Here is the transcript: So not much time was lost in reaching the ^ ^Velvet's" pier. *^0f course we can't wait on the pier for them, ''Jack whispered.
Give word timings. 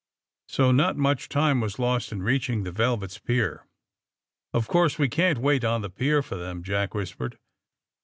So 0.47 0.71
not 0.71 0.97
much 0.97 1.29
time 1.29 1.61
was 1.61 1.77
lost 1.77 2.11
in 2.11 2.23
reaching 2.23 2.63
the 2.63 2.71
^ 2.71 2.73
^Velvet's" 2.75 3.19
pier. 3.23 3.67
*^0f 4.51 4.65
course 4.65 4.97
we 4.97 5.07
can't 5.07 5.37
wait 5.37 5.63
on 5.63 5.83
the 5.83 5.91
pier 5.91 6.23
for 6.23 6.37
them, 6.37 6.63
''Jack 6.63 6.95
whispered. 6.95 7.37